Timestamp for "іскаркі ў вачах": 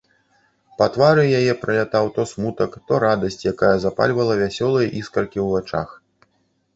5.01-5.89